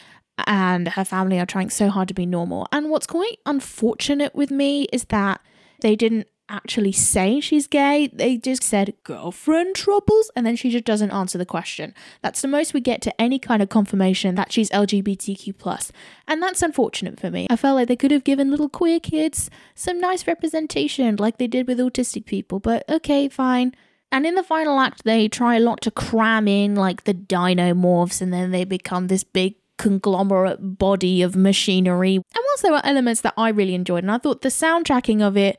and 0.47 0.89
her 0.89 1.05
family 1.05 1.39
are 1.39 1.47
trying 1.47 1.71
so 1.71 1.89
hard 1.89 2.09
to 2.09 2.15
be 2.15 2.27
normal. 2.27 2.67
And 2.73 2.91
what's 2.91 3.07
quite 3.07 3.39
unfortunate 3.47 4.35
with 4.35 4.51
me 4.51 4.85
is 4.93 5.05
that 5.05 5.41
they 5.81 5.97
didn't 5.97 6.27
actually 6.51 6.93
say 6.93 7.41
she's 7.41 7.67
gay. 7.67 8.09
They 8.13 8.37
just 8.37 8.63
said 8.63 8.95
girlfriend 9.05 9.77
troubles, 9.77 10.31
and 10.35 10.45
then 10.45 10.57
she 10.57 10.71
just 10.71 10.85
doesn't 10.85 11.13
answer 11.13 11.39
the 11.39 11.47
question. 11.47 11.95
That's 12.23 12.43
the 12.43 12.49
most 12.49 12.75
we 12.75 12.81
get 12.81 13.01
to 13.03 13.21
any 13.21 13.39
kind 13.39 13.63
of 13.63 13.69
confirmation 13.69 14.35
that 14.35 14.53
she's 14.53 14.69
LGBTQ 14.71 15.91
and 16.27 16.43
that's 16.43 16.63
unfortunate 16.63 17.19
for 17.19 17.31
me. 17.31 17.47
I 17.49 17.57
felt 17.57 17.77
like 17.77 17.89
they 17.89 17.97
could 17.97 18.11
have 18.11 18.25
given 18.25 18.51
little 18.51 18.69
queer 18.69 19.01
kids 19.01 19.49
some 19.75 20.01
nice 20.01 20.27
representation, 20.27 21.17
like 21.17 21.39
they 21.39 21.47
did 21.47 21.67
with 21.67 21.79
autistic 21.79 22.27
people. 22.27 22.59
But 22.59 22.85
okay, 22.89 23.29
fine. 23.29 23.75
And 24.13 24.27
in 24.27 24.35
the 24.35 24.43
final 24.43 24.81
act, 24.81 25.05
they 25.05 25.29
try 25.29 25.57
a 25.57 25.61
lot 25.61 25.81
to 25.83 25.91
cram 25.91 26.49
in 26.49 26.75
like 26.75 27.05
the 27.05 27.15
dino 27.15 27.75
morphs, 27.75 28.21
and 28.21 28.33
then 28.33 28.51
they 28.51 28.65
become 28.65 29.07
this 29.07 29.23
big 29.23 29.55
conglomerate 29.81 30.79
body 30.79 31.23
of 31.23 31.35
machinery. 31.35 32.17
And 32.17 32.25
whilst 32.35 32.63
there 32.63 32.73
were 32.73 32.85
elements 32.85 33.23
that 33.23 33.35
I 33.37 33.49
really 33.49 33.75
enjoyed, 33.75 34.05
and 34.05 34.11
I 34.11 34.19
thought 34.19 34.43
the 34.43 34.51
soundtracking 34.51 35.27
of 35.27 35.37
it 35.39 35.59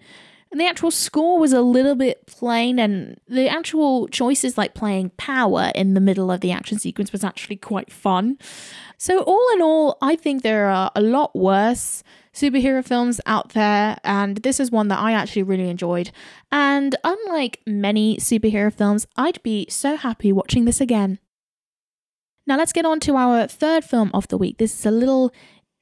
and 0.51 0.59
the 0.59 0.67
actual 0.67 0.91
score 0.91 1.39
was 1.39 1.53
a 1.53 1.61
little 1.61 1.95
bit 1.95 2.27
plain, 2.27 2.77
and 2.77 3.19
the 3.27 3.47
actual 3.47 4.09
choices 4.09 4.57
like 4.57 4.73
playing 4.73 5.11
power 5.11 5.71
in 5.73 5.93
the 5.93 6.01
middle 6.01 6.29
of 6.29 6.41
the 6.41 6.51
action 6.51 6.77
sequence 6.77 7.13
was 7.13 7.23
actually 7.23 7.55
quite 7.55 7.91
fun. 7.91 8.37
So, 8.97 9.21
all 9.23 9.47
in 9.53 9.61
all, 9.61 9.97
I 10.01 10.17
think 10.17 10.43
there 10.43 10.65
are 10.65 10.91
a 10.93 11.01
lot 11.01 11.33
worse 11.33 12.03
superhero 12.33 12.85
films 12.85 13.21
out 13.25 13.49
there, 13.49 13.97
and 14.03 14.37
this 14.37 14.59
is 14.59 14.71
one 14.71 14.89
that 14.89 14.99
I 14.99 15.13
actually 15.13 15.43
really 15.43 15.69
enjoyed. 15.69 16.11
And 16.51 16.97
unlike 17.05 17.61
many 17.65 18.17
superhero 18.17 18.73
films, 18.73 19.07
I'd 19.15 19.41
be 19.43 19.67
so 19.69 19.95
happy 19.95 20.33
watching 20.33 20.65
this 20.65 20.81
again. 20.81 21.19
Now 22.47 22.57
let's 22.57 22.73
get 22.73 22.85
on 22.85 22.99
to 23.01 23.15
our 23.15 23.47
third 23.47 23.83
film 23.83 24.09
of 24.13 24.27
the 24.29 24.37
week. 24.37 24.57
This 24.57 24.77
is 24.77 24.85
a 24.85 24.91
little 24.91 25.31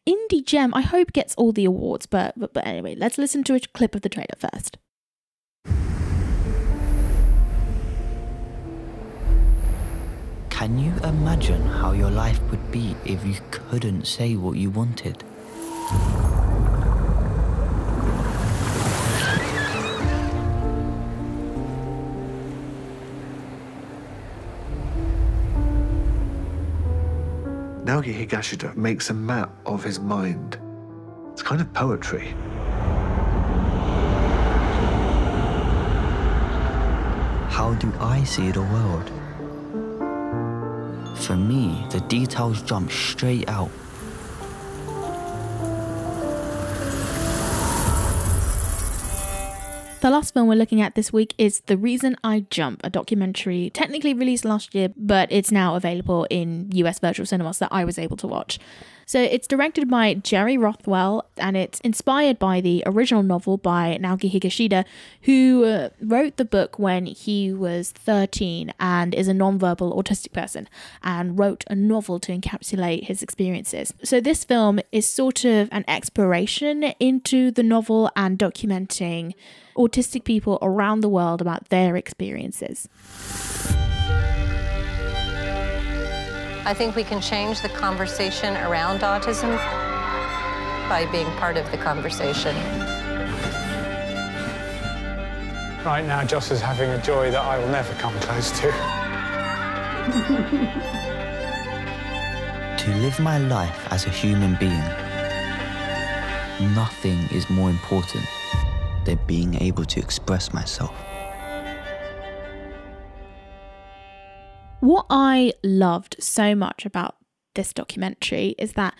indie 0.07 0.45
gem. 0.45 0.73
I 0.73 0.81
hope 0.81 1.13
gets 1.13 1.33
all 1.35 1.51
the 1.51 1.65
awards, 1.65 2.05
but 2.05 2.33
but, 2.37 2.53
but 2.53 2.67
anyway, 2.67 2.95
let's 2.95 3.17
listen 3.17 3.43
to 3.45 3.55
a 3.55 3.59
clip 3.59 3.95
of 3.95 4.01
the 4.01 4.09
trailer 4.09 4.35
first. 4.37 4.77
Can 10.49 10.77
you 10.77 10.93
imagine 11.05 11.61
how 11.61 11.93
your 11.93 12.11
life 12.11 12.41
would 12.51 12.69
be 12.69 12.93
if 13.05 13.25
you 13.25 13.35
couldn't 13.51 14.05
say 14.05 14.35
what 14.35 14.57
you 14.57 14.69
wanted? 14.69 15.23
Naoki 27.89 28.13
Higashida 28.13 28.75
makes 28.75 29.09
a 29.09 29.15
map 29.15 29.49
of 29.65 29.83
his 29.83 29.99
mind. 29.99 30.59
It's 31.31 31.41
kind 31.41 31.59
of 31.59 31.73
poetry. 31.73 32.35
How 37.49 37.73
do 37.79 37.91
I 37.99 38.23
see 38.25 38.51
the 38.51 38.61
world? 38.61 39.09
For 41.17 41.35
me, 41.35 41.83
the 41.89 42.01
details 42.01 42.61
jump 42.61 42.91
straight 42.91 43.49
out. 43.49 43.71
The 50.09 50.15
last 50.15 50.33
film 50.33 50.47
we're 50.47 50.55
looking 50.55 50.81
at 50.81 50.95
this 50.95 51.13
week 51.13 51.35
is 51.37 51.59
The 51.67 51.77
Reason 51.77 52.15
I 52.23 52.47
Jump, 52.49 52.81
a 52.83 52.89
documentary 52.89 53.69
technically 53.69 54.15
released 54.15 54.43
last 54.43 54.73
year, 54.73 54.91
but 54.97 55.31
it's 55.31 55.51
now 55.51 55.75
available 55.75 56.25
in 56.31 56.67
US 56.71 56.97
virtual 56.97 57.27
cinemas 57.27 57.59
that 57.59 57.71
I 57.71 57.85
was 57.85 57.99
able 57.99 58.17
to 58.17 58.25
watch. 58.25 58.57
So 59.09 59.19
it's 59.19 59.47
directed 59.47 59.89
by 59.89 60.13
Jerry 60.13 60.55
Rothwell 60.55 61.25
and 61.35 61.57
it's 61.57 61.79
inspired 61.79 62.37
by 62.37 62.61
the 62.61 62.83
original 62.85 63.23
novel 63.23 63.57
by 63.57 63.97
Naoki 63.99 64.31
Higashida, 64.31 64.85
who 65.23 65.63
uh, 65.63 65.89
wrote 65.99 66.37
the 66.37 66.45
book 66.45 66.77
when 66.77 67.07
he 67.07 67.51
was 67.51 67.91
13 67.91 68.71
and 68.79 69.15
is 69.15 69.27
a 69.27 69.33
nonverbal 69.33 69.97
autistic 69.97 70.31
person 70.31 70.69
and 71.01 71.39
wrote 71.39 71.63
a 71.71 71.75
novel 71.75 72.19
to 72.19 72.37
encapsulate 72.37 73.05
his 73.05 73.23
experiences. 73.23 73.95
So 74.03 74.21
this 74.21 74.43
film 74.43 74.79
is 74.91 75.11
sort 75.11 75.43
of 75.43 75.69
an 75.71 75.85
exploration 75.87 76.83
into 76.99 77.49
the 77.49 77.63
novel 77.63 78.11
and 78.15 78.37
documenting 78.37 79.33
autistic 79.75 80.23
people 80.23 80.59
around 80.61 80.99
the 80.99 81.09
world 81.09 81.41
about 81.41 81.69
their 81.69 81.95
experiences. 81.95 82.87
I 86.69 86.73
think 86.75 86.95
we 86.95 87.03
can 87.03 87.19
change 87.19 87.63
the 87.63 87.69
conversation 87.69 88.55
around 88.57 88.99
autism 88.99 89.57
by 90.87 91.07
being 91.11 91.25
part 91.37 91.57
of 91.57 91.65
the 91.71 91.77
conversation. 91.77 92.55
Right 95.83 96.05
now, 96.05 96.23
Joss 96.23 96.51
is 96.51 96.61
having 96.61 96.91
a 96.91 97.01
joy 97.01 97.31
that 97.31 97.41
I 97.41 97.57
will 97.57 97.69
never 97.69 97.91
come 97.93 98.13
close 98.19 98.51
to. 98.59 98.69
to 102.83 102.95
live 102.97 103.19
my 103.19 103.39
life 103.39 103.91
as 103.91 104.05
a 104.05 104.11
human 104.11 104.55
being, 104.59 104.85
nothing 106.75 107.17
is 107.35 107.49
more 107.49 107.71
important 107.71 108.27
than 109.05 109.17
being 109.25 109.55
able 109.55 109.85
to 109.85 109.99
express 109.99 110.53
myself. 110.53 110.93
What 114.79 115.05
I 115.09 115.53
loved 115.63 116.15
so 116.19 116.55
much 116.55 116.85
about 116.85 117.15
this 117.55 117.73
documentary 117.73 118.55
is 118.57 118.73
that 118.73 118.95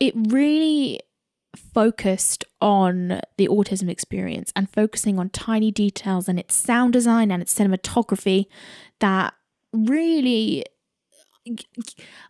it 0.00 0.14
really 0.16 1.00
focused 1.56 2.44
on 2.60 3.20
the 3.36 3.48
autism 3.48 3.88
experience 3.88 4.52
and 4.56 4.68
focusing 4.68 5.18
on 5.18 5.30
tiny 5.30 5.70
details 5.70 6.28
and 6.28 6.38
its 6.38 6.54
sound 6.54 6.92
design 6.92 7.30
and 7.30 7.40
its 7.40 7.56
cinematography 7.56 8.46
that 9.00 9.34
really 9.72 10.64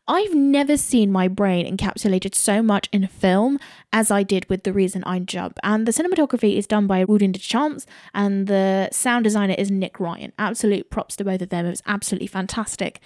I've 0.09 0.35
never 0.35 0.77
seen 0.77 1.13
my 1.13 1.29
brain 1.29 1.77
encapsulated 1.77 2.35
so 2.35 2.63
much 2.63 2.89
in 2.93 3.05
a 3.05 3.09
film 3.09 3.59
as 3.93 4.11
I 4.11 4.23
did 4.23 4.49
with 4.51 4.65
The 4.65 4.73
Reason 4.73 5.05
I 5.05 5.21
Jump. 5.21 5.59
And 5.63 5.87
the 5.87 5.93
cinematography 5.93 6.57
is 6.57 6.67
done 6.67 6.87
by 6.87 7.05
Woodin 7.05 7.33
Dechamps 7.33 7.87
and 8.13 8.47
the 8.47 8.89
sound 8.91 9.25
designer 9.25 9.55
is 9.57 9.71
Nick 9.71 10.01
Ryan. 10.01 10.33
Absolute 10.39 10.91
props 10.91 11.17
to 11.17 11.25
both 11.25 11.43
of 11.43 11.51
them. 11.51 11.67
It 11.67 11.71
was 11.71 11.83
absolutely 11.87 12.27
fantastic. 12.27 13.01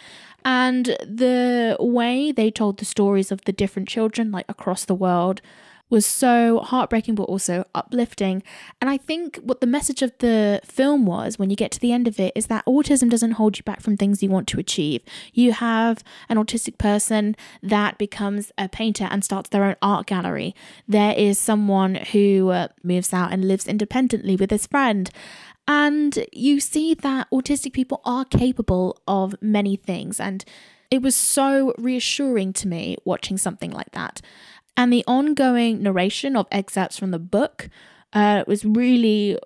And 0.45 0.87
the 1.05 1.77
way 1.79 2.33
they 2.33 2.51
told 2.51 2.79
the 2.79 2.85
stories 2.85 3.31
of 3.31 3.45
the 3.45 3.53
different 3.53 3.89
children, 3.89 4.31
like 4.31 4.47
across 4.49 4.85
the 4.85 4.95
world, 4.95 5.43
was 5.91 6.05
so 6.05 6.61
heartbreaking 6.61 7.15
but 7.15 7.25
also 7.25 7.65
uplifting. 7.75 8.43
And 8.81 8.91
I 8.91 8.97
think 8.97 9.37
what 9.43 9.61
the 9.61 9.67
message 9.67 10.03
of 10.03 10.13
the 10.19 10.61
film 10.65 11.07
was 11.07 11.39
when 11.39 11.51
you 11.51 11.57
get 11.57 11.71
to 11.73 11.81
the 11.81 11.93
end 11.93 12.07
of 12.07 12.21
it 12.21 12.33
is 12.35 12.47
that 12.47 12.65
autism 12.67 13.09
doesn't 13.11 13.33
hold 13.33 13.59
you 13.59 13.65
back 13.65 13.81
from 13.81 13.97
things 13.97 14.23
you 14.23 14.29
want 14.29 14.49
to 14.49 14.61
achieve. 14.61 15.03
You 15.33 15.53
have 15.53 16.05
an 16.29 16.37
autistic 16.37 16.79
person 16.79 17.37
that 17.63 17.99
becomes 17.99 18.53
a 18.59 18.69
painter 18.69 19.09
and 19.11 19.25
starts 19.25 19.49
their 19.51 19.65
own 19.65 19.77
art 19.83 20.07
gallery. 20.07 20.55
There 20.87 21.15
is 21.17 21.39
someone 21.39 21.97
who 21.97 22.51
uh, 22.51 22.69
moves 22.83 23.13
out 23.13 23.33
and 23.33 23.49
lives 23.49 23.67
independently 23.67 24.37
with 24.37 24.51
his 24.51 24.67
friend. 24.67 25.11
And 25.67 26.27
you 26.33 26.61
see 26.61 26.95
that 26.95 27.31
autistic 27.31 27.75
people 27.75 28.01
are 28.05 28.25
capable 28.25 28.99
of 29.07 29.35
many 29.43 29.77
things. 29.77 30.19
And 30.19 30.45
it 30.91 31.03
was 31.03 31.15
so 31.15 31.75
reassuring 31.77 32.55
to 32.55 32.69
me 32.69 32.97
watching 33.05 33.37
something 33.37 33.71
like 33.71 33.93
that. 33.93 34.23
And 34.77 34.93
the 34.93 35.05
ongoing 35.07 35.83
narration 35.83 36.37
of 36.37 36.47
excerpts 36.53 36.99
from 36.99 37.11
the 37.11 37.19
book 37.19 37.69
uh, 38.13 38.45
was 38.47 38.65
really 38.65 39.39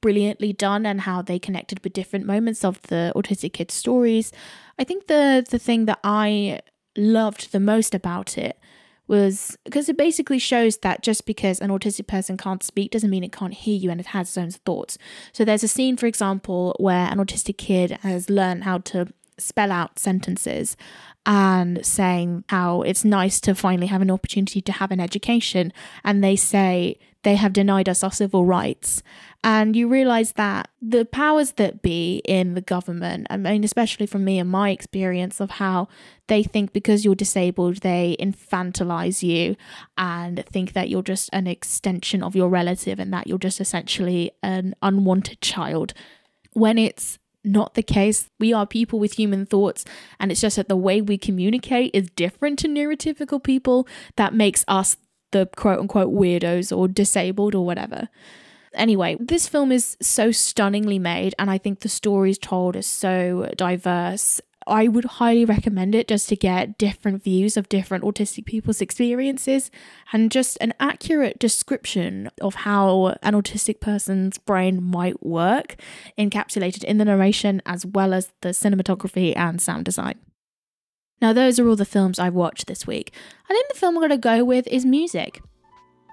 brilliantly 0.00 0.52
done 0.52 0.86
and 0.86 1.02
how 1.02 1.22
they 1.22 1.38
connected 1.38 1.82
with 1.84 1.92
different 1.92 2.26
moments 2.26 2.64
of 2.64 2.80
the 2.82 3.12
autistic 3.14 3.52
kids' 3.52 3.74
stories. 3.74 4.32
I 4.78 4.84
think 4.84 5.06
the 5.06 5.46
the 5.48 5.58
thing 5.58 5.84
that 5.86 6.00
I 6.02 6.60
loved 6.96 7.52
the 7.52 7.60
most 7.60 7.94
about 7.94 8.36
it 8.38 8.58
was 9.06 9.58
because 9.64 9.88
it 9.88 9.96
basically 9.96 10.38
shows 10.38 10.78
that 10.78 11.02
just 11.02 11.26
because 11.26 11.60
an 11.60 11.70
autistic 11.70 12.06
person 12.06 12.36
can't 12.36 12.62
speak 12.62 12.92
doesn't 12.92 13.10
mean 13.10 13.24
it 13.24 13.32
can't 13.32 13.54
hear 13.54 13.76
you 13.76 13.90
and 13.90 14.00
it 14.00 14.06
has 14.06 14.28
its 14.28 14.38
own 14.38 14.50
thoughts. 14.52 14.98
So 15.32 15.44
there's 15.44 15.64
a 15.64 15.68
scene, 15.68 15.96
for 15.96 16.06
example, 16.06 16.76
where 16.78 17.10
an 17.10 17.18
autistic 17.18 17.58
kid 17.58 17.90
has 18.02 18.30
learned 18.30 18.62
how 18.62 18.78
to 18.78 19.08
spell 19.40 19.72
out 19.72 19.98
sentences 19.98 20.76
and 21.26 21.84
saying 21.84 22.44
how 22.48 22.82
it's 22.82 23.04
nice 23.04 23.40
to 23.40 23.54
finally 23.54 23.86
have 23.86 24.02
an 24.02 24.10
opportunity 24.10 24.60
to 24.62 24.72
have 24.72 24.90
an 24.90 25.00
education. 25.00 25.72
And 26.04 26.24
they 26.24 26.36
say 26.36 26.98
they 27.22 27.36
have 27.36 27.52
denied 27.52 27.88
us 27.88 28.02
our 28.02 28.12
civil 28.12 28.46
rights. 28.46 29.02
And 29.44 29.76
you 29.76 29.88
realize 29.88 30.32
that 30.32 30.68
the 30.80 31.04
powers 31.04 31.52
that 31.52 31.82
be 31.82 32.22
in 32.24 32.54
the 32.54 32.60
government, 32.60 33.26
I 33.30 33.36
mean, 33.36 33.64
especially 33.64 34.06
from 34.06 34.24
me 34.24 34.38
and 34.38 34.48
my 34.48 34.70
experience 34.70 35.40
of 35.40 35.50
how 35.52 35.88
they 36.28 36.42
think 36.42 36.72
because 36.72 37.04
you're 37.04 37.14
disabled, 37.14 37.78
they 37.78 38.16
infantilize 38.18 39.22
you 39.22 39.56
and 39.98 40.44
think 40.46 40.72
that 40.72 40.88
you're 40.88 41.02
just 41.02 41.30
an 41.32 41.46
extension 41.46 42.22
of 42.22 42.36
your 42.36 42.48
relative 42.48 42.98
and 42.98 43.12
that 43.12 43.26
you're 43.26 43.38
just 43.38 43.60
essentially 43.60 44.30
an 44.42 44.74
unwanted 44.82 45.40
child. 45.40 45.92
When 46.52 46.78
it's 46.78 47.18
not 47.44 47.74
the 47.74 47.82
case. 47.82 48.28
We 48.38 48.52
are 48.52 48.66
people 48.66 48.98
with 48.98 49.14
human 49.14 49.46
thoughts, 49.46 49.84
and 50.18 50.30
it's 50.30 50.40
just 50.40 50.56
that 50.56 50.68
the 50.68 50.76
way 50.76 51.00
we 51.00 51.18
communicate 51.18 51.90
is 51.94 52.10
different 52.10 52.58
to 52.60 52.68
neurotypical 52.68 53.42
people 53.42 53.86
that 54.16 54.34
makes 54.34 54.64
us 54.68 54.96
the 55.32 55.48
quote 55.56 55.78
unquote 55.78 56.12
weirdos 56.12 56.76
or 56.76 56.88
disabled 56.88 57.54
or 57.54 57.64
whatever. 57.64 58.08
Anyway, 58.74 59.16
this 59.18 59.48
film 59.48 59.72
is 59.72 59.96
so 60.00 60.30
stunningly 60.30 60.98
made, 60.98 61.34
and 61.38 61.50
I 61.50 61.58
think 61.58 61.80
the 61.80 61.88
stories 61.88 62.38
told 62.38 62.76
are 62.76 62.82
so 62.82 63.50
diverse 63.56 64.40
I 64.66 64.88
would 64.88 65.04
highly 65.04 65.44
recommend 65.44 65.94
it 65.94 66.08
just 66.08 66.28
to 66.28 66.36
get 66.36 66.78
different 66.78 67.22
views 67.22 67.56
of 67.56 67.68
different 67.68 68.04
autistic 68.04 68.44
people's 68.44 68.80
experiences 68.80 69.70
and 70.12 70.30
just 70.30 70.58
an 70.60 70.74
accurate 70.78 71.38
description 71.38 72.30
of 72.40 72.56
how 72.56 73.16
an 73.22 73.34
autistic 73.34 73.80
person's 73.80 74.38
brain 74.38 74.82
might 74.82 75.24
work, 75.24 75.76
encapsulated 76.18 76.84
in 76.84 76.98
the 76.98 77.04
narration 77.04 77.62
as 77.64 77.86
well 77.86 78.12
as 78.12 78.32
the 78.42 78.50
cinematography 78.50 79.36
and 79.36 79.60
sound 79.60 79.84
design. 79.84 80.18
Now, 81.20 81.32
those 81.32 81.58
are 81.58 81.68
all 81.68 81.76
the 81.76 81.84
films 81.84 82.18
I've 82.18 82.34
watched 82.34 82.66
this 82.66 82.86
week. 82.86 83.12
I 83.48 83.52
think 83.52 83.68
the 83.68 83.78
film 83.78 83.96
I'm 83.96 84.00
going 84.00 84.10
to 84.10 84.16
go 84.16 84.44
with 84.44 84.66
is 84.68 84.84
music. 84.84 85.42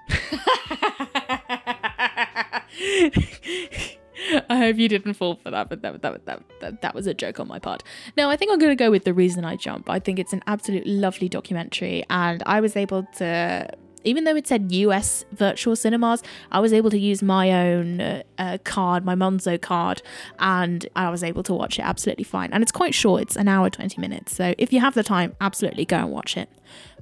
I 4.50 4.58
hope 4.58 4.76
you 4.76 4.88
didn't 4.88 5.14
fall 5.14 5.36
for 5.36 5.50
that, 5.50 5.68
but 5.68 5.82
that, 5.82 6.02
that, 6.02 6.26
that, 6.26 6.42
that, 6.60 6.82
that 6.82 6.94
was 6.94 7.06
a 7.06 7.14
joke 7.14 7.40
on 7.40 7.48
my 7.48 7.58
part. 7.58 7.82
No, 8.16 8.30
I 8.30 8.36
think 8.36 8.52
I'm 8.52 8.58
going 8.58 8.76
to 8.76 8.76
go 8.76 8.90
with 8.90 9.04
The 9.04 9.14
Reason 9.14 9.44
I 9.44 9.56
Jump. 9.56 9.88
I 9.88 9.98
think 9.98 10.18
it's 10.18 10.32
an 10.32 10.42
absolutely 10.46 10.92
lovely 10.92 11.28
documentary, 11.28 12.04
and 12.10 12.42
I 12.46 12.60
was 12.60 12.76
able 12.76 13.04
to 13.16 13.70
even 14.04 14.24
though 14.24 14.36
it 14.36 14.46
said 14.46 14.70
US 14.72 15.24
virtual 15.32 15.76
cinemas, 15.76 16.22
I 16.52 16.60
was 16.60 16.72
able 16.72 16.90
to 16.90 16.98
use 16.98 17.22
my 17.22 17.52
own 17.52 18.00
uh, 18.00 18.58
card, 18.64 19.04
my 19.04 19.14
Monzo 19.14 19.60
card, 19.60 20.02
and 20.38 20.86
I 20.96 21.10
was 21.10 21.24
able 21.24 21.42
to 21.42 21.54
watch 21.54 21.78
it 21.78 21.82
absolutely 21.82 22.24
fine. 22.24 22.50
And 22.52 22.62
it's 22.62 22.72
quite 22.72 22.94
short, 22.94 23.22
it's 23.22 23.36
an 23.36 23.48
hour, 23.48 23.68
20 23.68 24.00
minutes. 24.00 24.34
So 24.34 24.54
if 24.56 24.72
you 24.72 24.80
have 24.80 24.94
the 24.94 25.02
time, 25.02 25.34
absolutely 25.40 25.84
go 25.84 25.96
and 25.96 26.10
watch 26.10 26.36
it. 26.36 26.48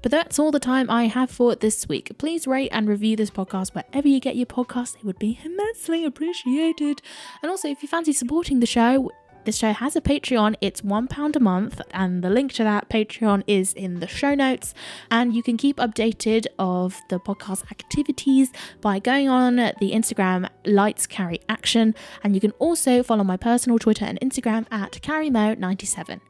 But 0.07 0.13
that's 0.13 0.39
all 0.39 0.53
the 0.53 0.61
time 0.61 0.89
I 0.89 1.09
have 1.09 1.33
for 1.33 1.57
this 1.57 1.89
week. 1.89 2.13
Please 2.17 2.47
rate 2.47 2.69
and 2.71 2.89
review 2.89 3.17
this 3.17 3.29
podcast 3.29 3.75
wherever 3.75 4.07
you 4.07 4.21
get 4.21 4.37
your 4.37 4.47
podcasts. 4.47 4.95
It 4.95 5.05
would 5.05 5.19
be 5.19 5.41
immensely 5.45 6.05
appreciated. 6.05 7.03
And 7.43 7.51
also, 7.51 7.67
if 7.67 7.83
you 7.83 7.89
fancy 7.89 8.13
supporting 8.13 8.61
the 8.61 8.67
show, 8.67 9.11
this 9.47 9.57
show 9.59 9.73
has 9.73 9.97
a 9.97 10.01
Patreon. 10.01 10.55
It's 10.61 10.83
£1 10.83 11.35
a 11.35 11.41
month, 11.41 11.81
and 11.91 12.23
the 12.23 12.31
link 12.31 12.53
to 12.53 12.63
that 12.63 12.89
Patreon 12.89 13.43
is 13.49 13.73
in 13.73 13.99
the 13.99 14.07
show 14.07 14.37
notes. 14.37 14.75
And 15.11 15.35
you 15.35 15.43
can 15.43 15.57
keep 15.57 15.79
updated 15.79 16.47
of 16.57 17.03
the 17.09 17.19
podcast 17.19 17.69
activities 17.73 18.53
by 18.81 19.01
going 19.01 19.29
on 19.29 19.57
the 19.57 19.91
Instagram 19.91 20.49
Lights 20.65 21.09
Carrie 21.09 21.41
Action. 21.49 21.97
And 22.23 22.37
you 22.37 22.41
can 22.41 22.53
also 22.61 23.03
follow 23.03 23.25
my 23.25 23.37
personal 23.37 23.81
Twitter 23.81 24.05
and 24.05 24.21
Instagram 24.21 24.67
at 24.71 24.93
CarrieMo97. 24.93 26.21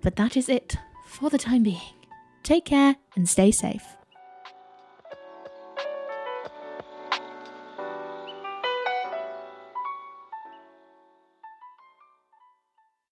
But 0.00 0.16
that 0.16 0.36
is 0.36 0.48
it 0.48 0.76
for 1.06 1.30
the 1.30 1.38
time 1.38 1.62
being. 1.62 2.01
Take 2.42 2.64
care 2.64 2.96
and 3.14 3.28
stay 3.28 3.50
safe. 3.50 3.96